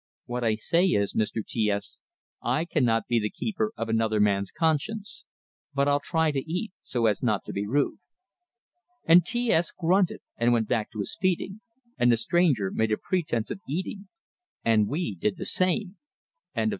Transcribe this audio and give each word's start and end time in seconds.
"What 0.25 0.43
I 0.43 0.55
say 0.55 0.87
is, 0.87 1.13
Mr. 1.13 1.45
T 1.45 1.69
S, 1.69 1.99
I 2.41 2.65
cannot 2.65 3.05
be 3.05 3.19
the 3.19 3.29
keeper 3.29 3.71
of 3.77 3.87
another 3.87 4.19
man's 4.19 4.49
conscience. 4.49 5.25
But 5.75 5.87
I'll 5.87 5.99
try 5.99 6.31
to 6.31 6.51
eat, 6.51 6.71
so 6.81 7.05
as 7.05 7.21
not 7.21 7.45
to 7.45 7.53
be 7.53 7.67
rude." 7.67 7.99
And 9.05 9.23
T 9.23 9.51
S 9.51 9.69
grunted, 9.69 10.21
and 10.37 10.53
went 10.53 10.67
back 10.67 10.91
to 10.93 10.99
his 11.01 11.15
feeding; 11.21 11.61
and 11.99 12.11
the 12.11 12.17
stranger 12.17 12.71
made 12.71 12.91
a 12.91 12.97
pretense 12.97 13.51
of 13.51 13.59
eating, 13.69 14.07
and 14.65 14.87
we 14.87 15.13
did 15.13 15.37
the 15.37 15.45
same. 15.45 15.97